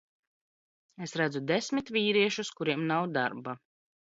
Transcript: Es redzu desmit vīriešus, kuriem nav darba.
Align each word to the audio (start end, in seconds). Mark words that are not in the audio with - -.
Es 1.07 1.13
redzu 1.21 1.41
desmit 1.53 1.91
vīriešus, 1.99 2.53
kuriem 2.61 2.85
nav 2.93 3.07
darba. 3.19 3.59